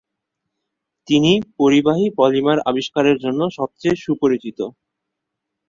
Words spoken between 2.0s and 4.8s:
Polymer আবিষ্কারের জন্য সবচেয়ে সুপরিচিত।